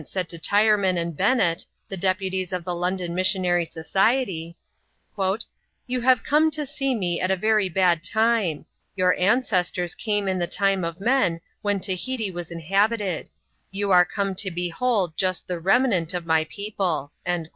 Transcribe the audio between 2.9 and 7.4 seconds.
Missionary Society," You have come to see me at a